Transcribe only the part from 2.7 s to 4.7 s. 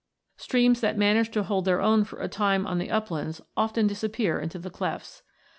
the uplands often disappear into